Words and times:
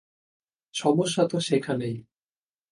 সমস্যা 0.75 1.23
তো 1.27 1.37
সেখানেই। 1.39 1.95